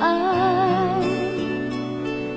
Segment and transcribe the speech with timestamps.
[0.00, 1.00] 爱，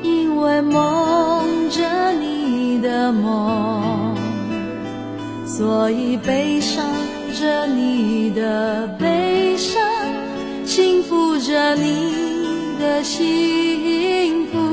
[0.04, 4.16] 因为梦着你的梦，
[5.46, 6.86] 所以悲伤
[7.40, 9.82] 着你的悲伤，
[10.66, 12.14] 幸福着你
[12.80, 14.67] 的幸福。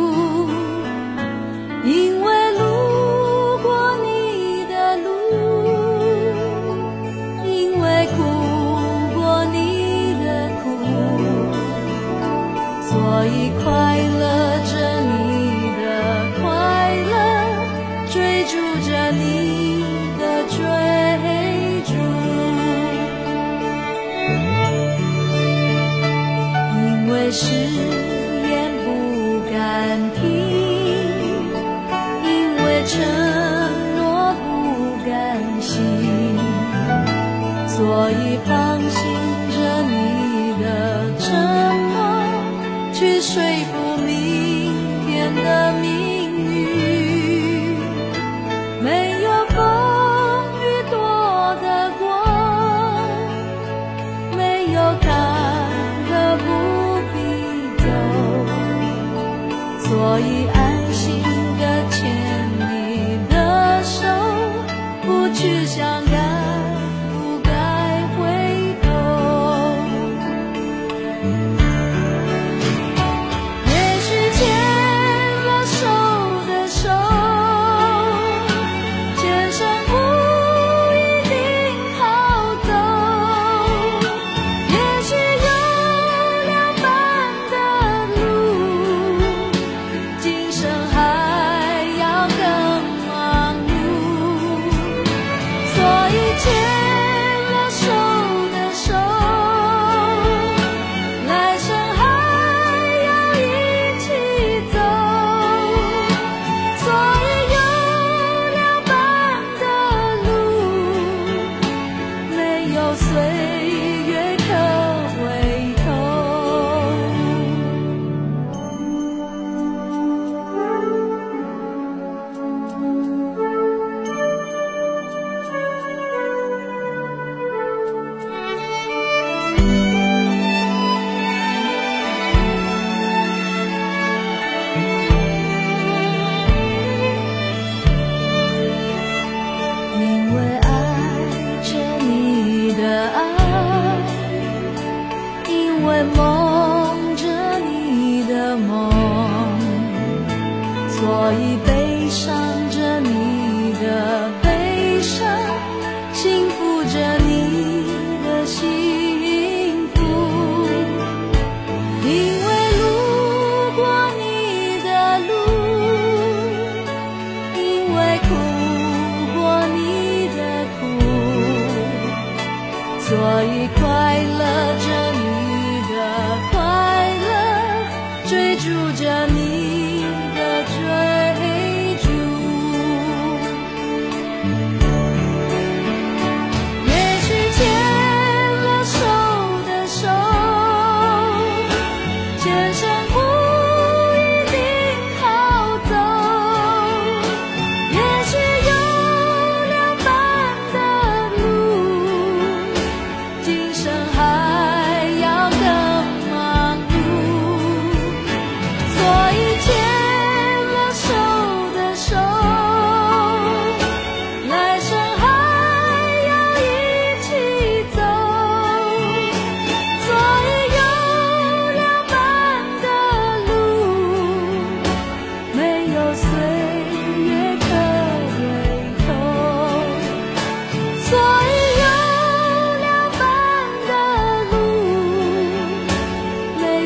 [152.11, 152.35] 想
[152.71, 154.44] 着你的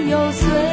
[0.09, 0.68] 有罪。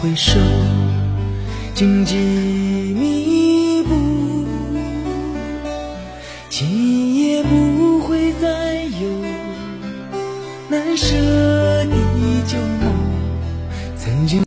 [0.00, 0.38] 回首
[1.74, 2.16] 荆棘
[2.94, 4.44] 密布
[6.50, 9.08] 今夜不会再有
[10.68, 11.55] 难舍。